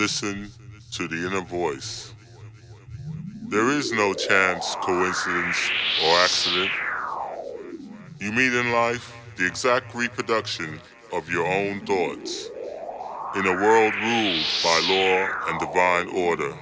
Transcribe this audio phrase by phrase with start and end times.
[0.00, 0.50] Listen
[0.92, 2.14] to the inner voice.
[3.48, 5.70] There is no chance, coincidence,
[6.02, 6.70] or accident.
[8.18, 10.80] You meet in life the exact reproduction
[11.12, 12.48] of your own thoughts.
[13.36, 16.56] In a world ruled by law and divine order,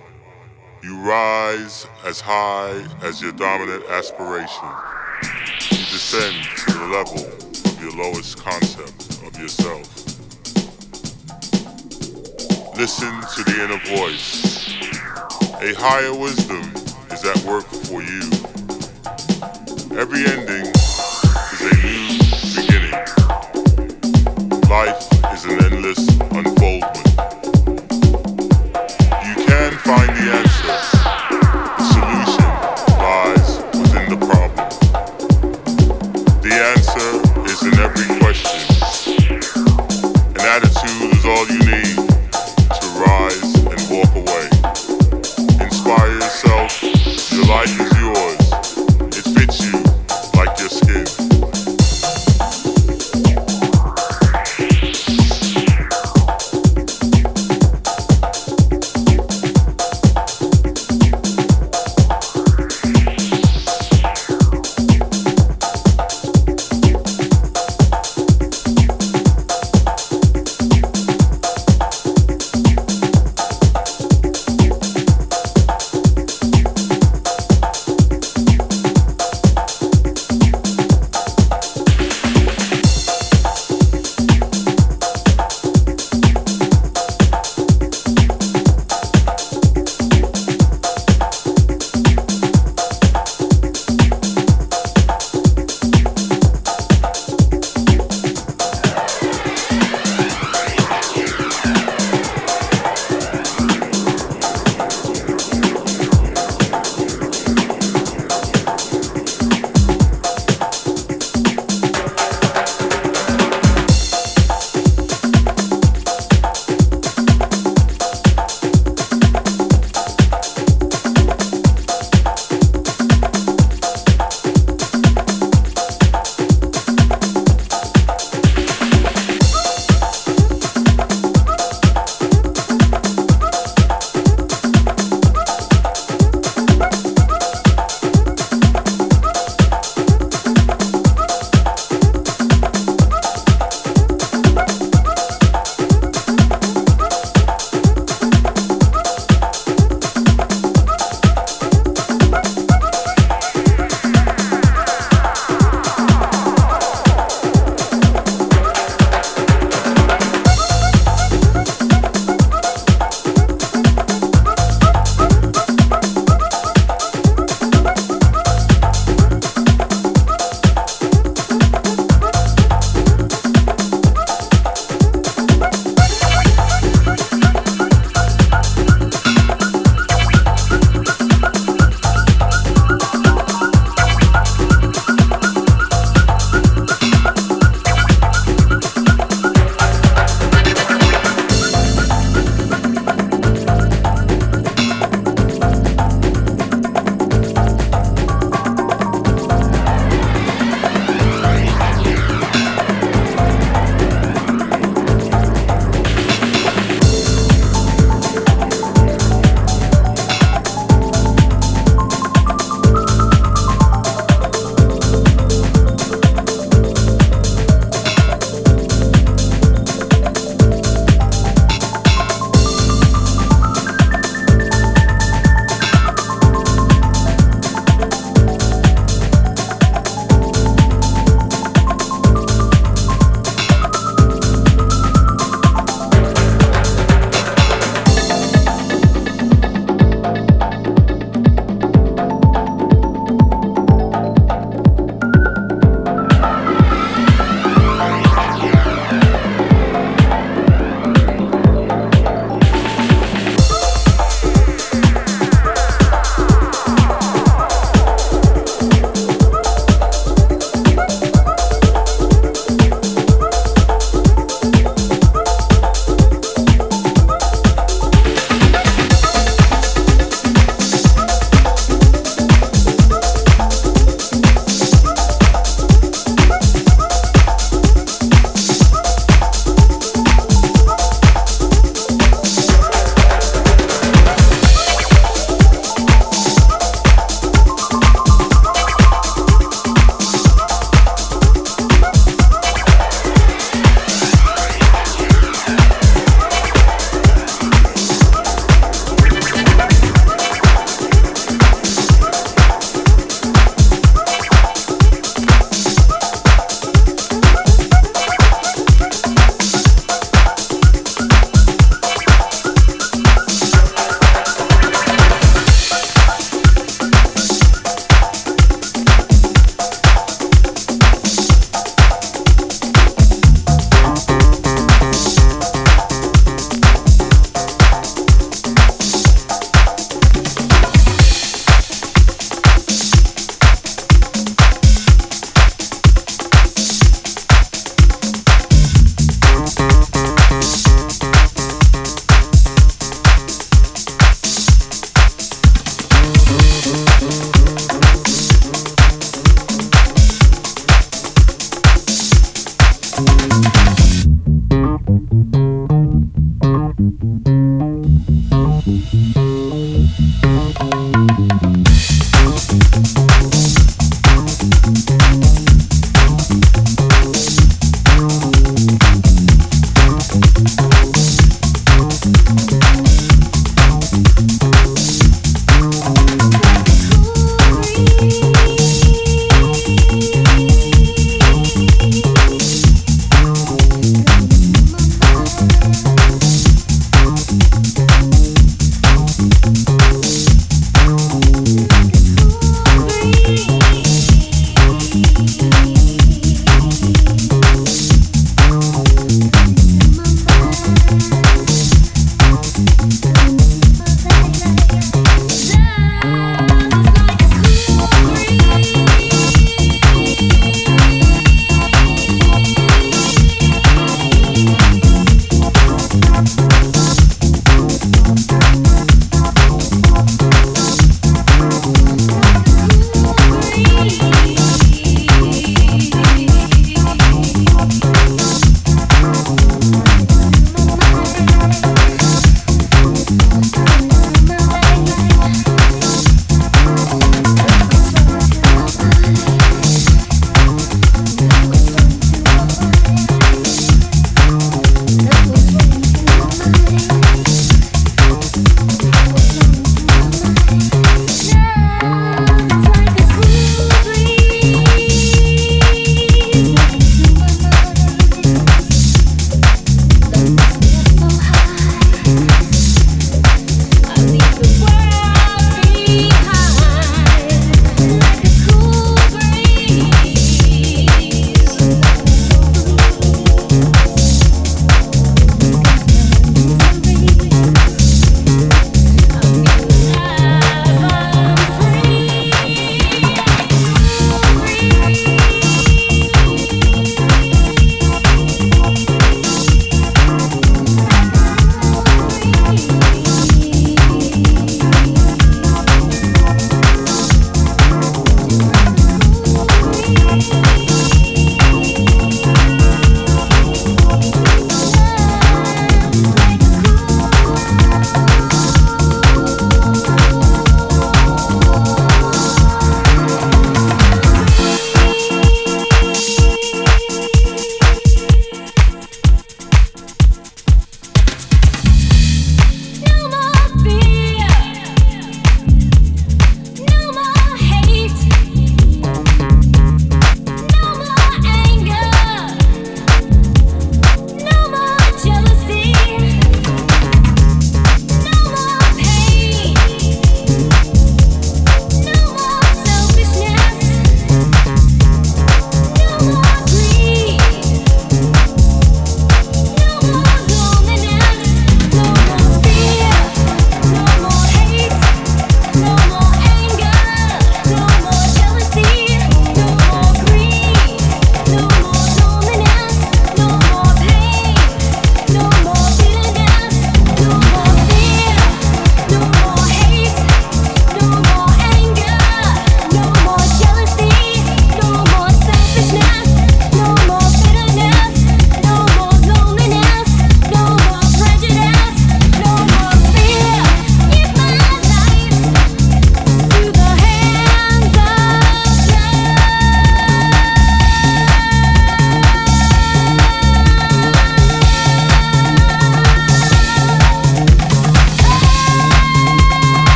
[0.82, 4.68] you rise as high as your dominant aspiration.
[5.70, 7.25] You descend to the level
[7.70, 9.98] of your lowest concept of yourself.
[12.79, 14.68] Listen to the inner voice.
[15.61, 16.63] A higher wisdom
[17.11, 18.23] is at work for you.
[19.99, 20.71] Every ending
[21.55, 22.07] is a new
[22.55, 22.95] beginning.
[24.71, 27.07] Life is an endless unfoldment.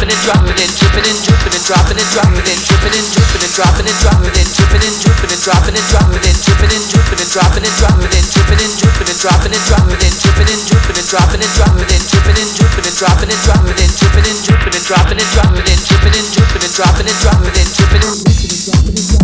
[0.00, 3.06] Dripping and dropping dropping it, dripping and dripping and dropping it, dropping it, dripping and
[3.12, 6.72] dripping and dropping it, dropping it, dripping and dripping and dropping it, dropping it, dripping
[6.72, 10.14] and dripping and dropping it, dropping it, dripping and dripping and dropping it, dropping it,
[10.18, 13.76] dripping and dripping and dropping it, dropping it, dripping and dripping and dropping it, dropping
[13.76, 17.18] it, dripping and dripping and dropping it, dropping it, dripping and dripping and dropping it,
[17.20, 19.19] dropping it, dripping and dripping and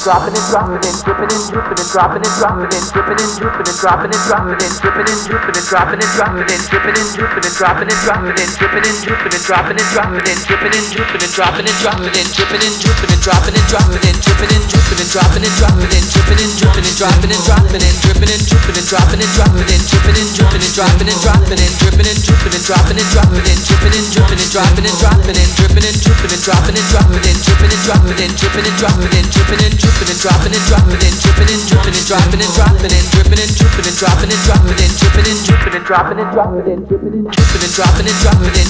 [0.00, 3.68] dropping and dropping and dripping and dripping and dropping and dropping and dripping and dripping
[3.68, 7.04] and dropping and dropping and dripping and dripping and dropping and dropping and dripping and
[7.04, 12.64] dripping and dropping and dropping and dripping and dripping and dropping and dropping and dripping
[12.64, 16.06] and dripping and dropping and dropping and dripping and dripping and dropping and dropping and
[16.08, 17.84] dripping and dripping and dropping and dropping and dripping and dripping and dropping and dropping
[17.84, 21.20] and dripping and dripping and dropping and dropping and dripping and dripping and dropping and
[21.20, 24.86] dropping and dripping and dripping and dropping and dropping and dripping and dripping and dropping
[24.88, 28.32] and dropping and dripping and dripping and dropping and dropping and dripping and dropping and
[28.40, 31.94] dripping and dropping and dripping and dripping and dropping and tripping and dripping and dripping
[31.94, 35.40] and dropping and dropping and dripping and dripping and dropping and dropping and dripping and
[35.40, 38.60] dripping and dropping and dropping and dripping and dripping and dropping and dropping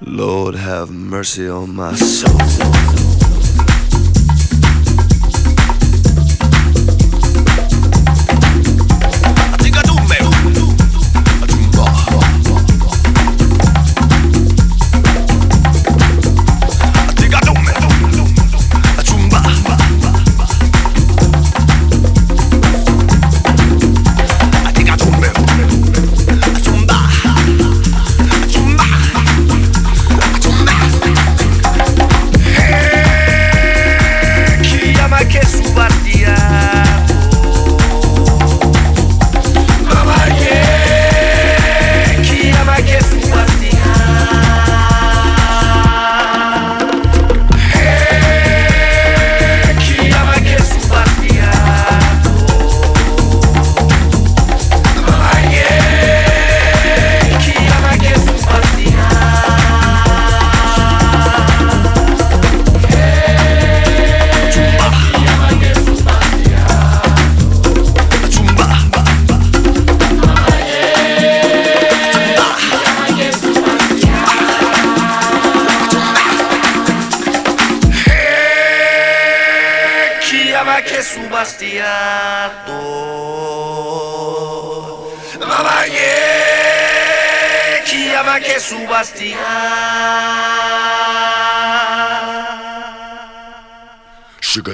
[0.00, 3.07] Lord have mercy on my soul.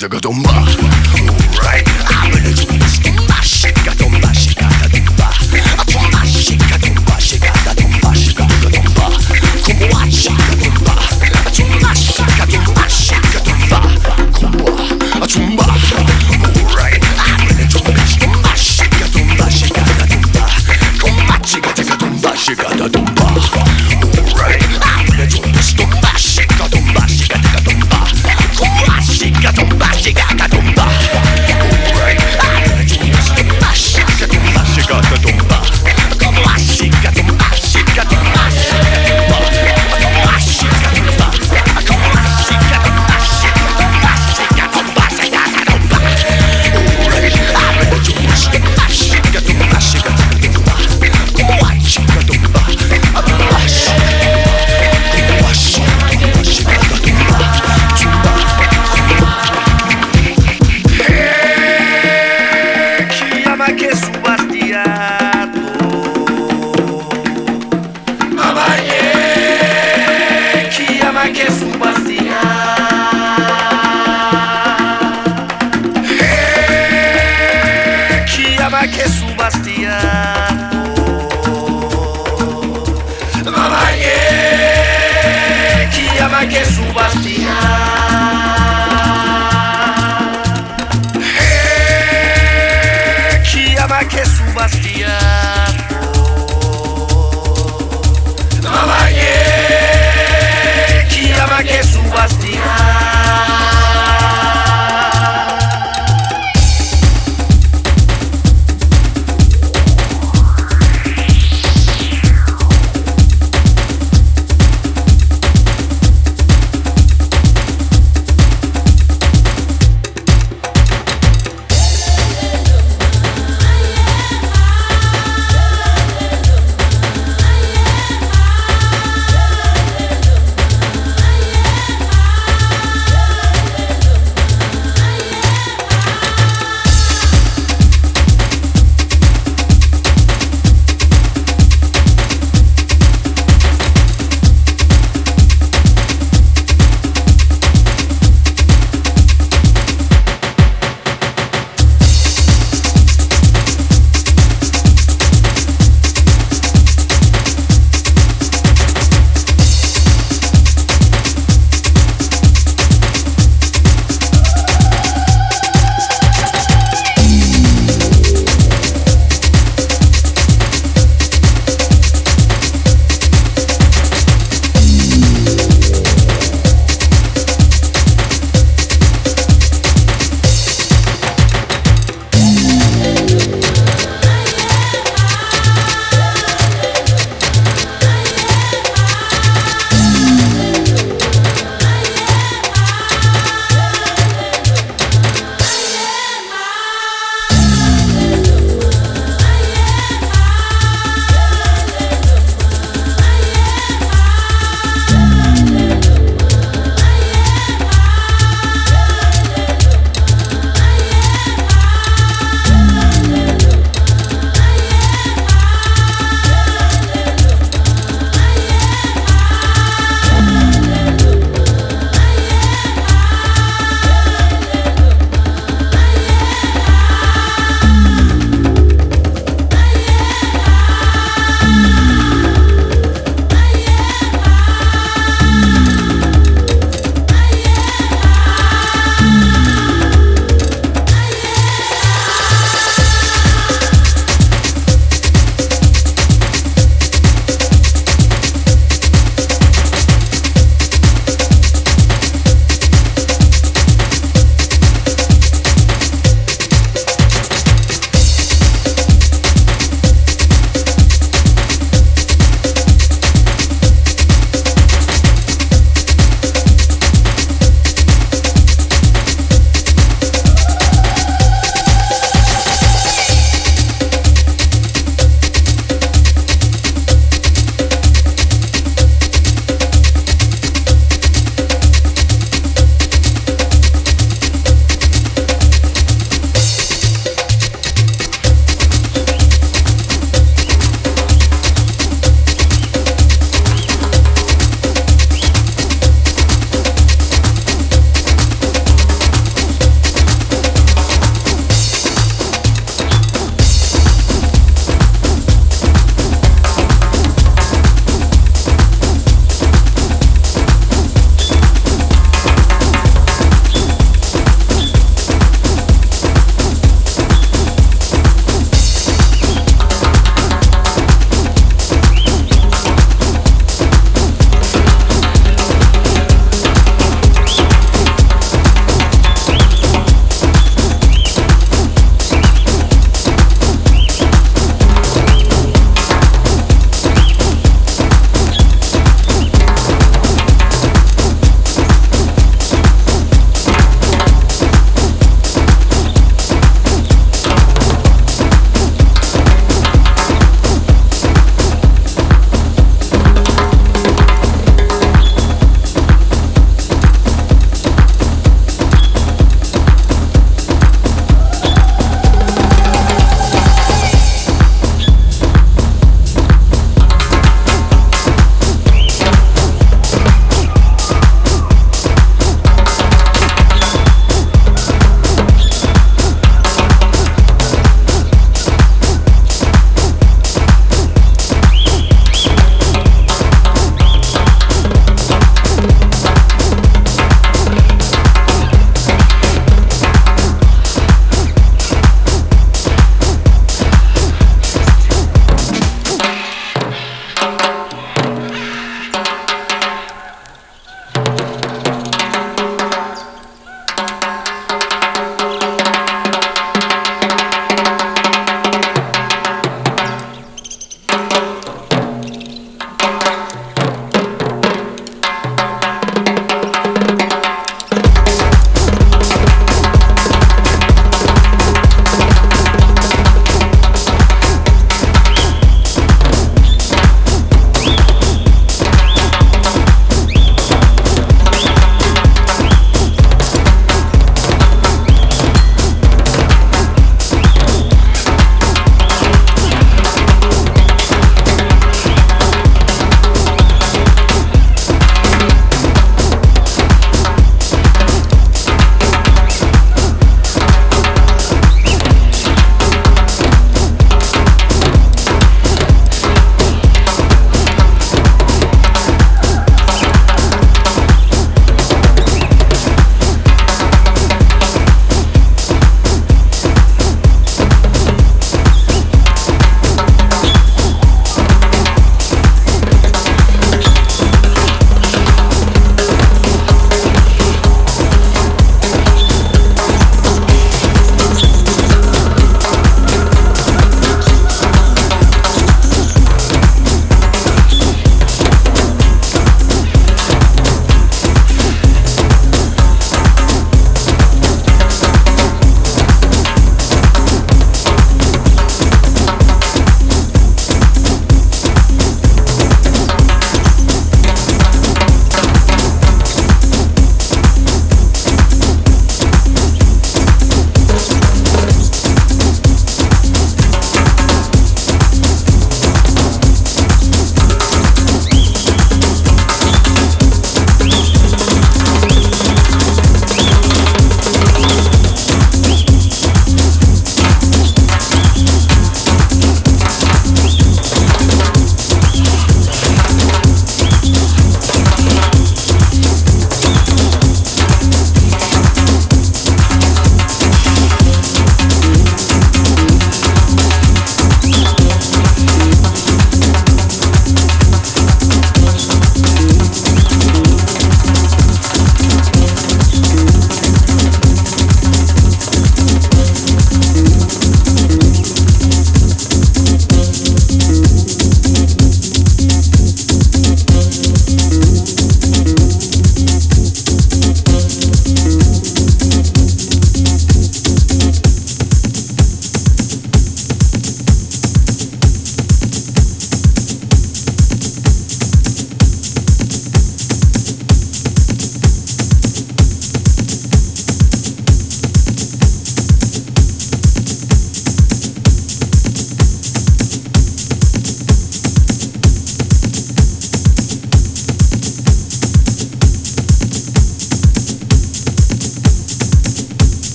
[0.00, 0.49] dlaczego to